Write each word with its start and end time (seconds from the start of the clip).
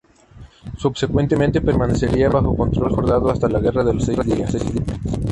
Subsecuentemente 0.79 1.61
permanecería 1.61 2.27
bajo 2.27 2.57
control 2.57 2.91
jordano 2.95 3.29
hasta 3.29 3.47
la 3.47 3.59
guerra 3.59 3.83
de 3.83 3.93
los 3.93 4.03
Seis 4.03 4.17
Días. 4.25 4.55